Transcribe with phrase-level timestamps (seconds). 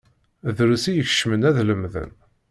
[0.57, 2.11] Drus i ikeččmen ad lemden.